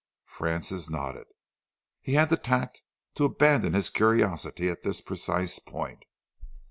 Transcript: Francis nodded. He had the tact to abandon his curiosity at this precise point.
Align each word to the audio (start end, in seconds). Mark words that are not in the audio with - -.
Francis 0.25 0.89
nodded. 0.89 1.27
He 2.01 2.15
had 2.15 2.29
the 2.31 2.35
tact 2.35 2.81
to 3.13 3.25
abandon 3.25 3.75
his 3.75 3.91
curiosity 3.91 4.67
at 4.67 4.81
this 4.81 4.99
precise 4.99 5.59
point. 5.59 6.01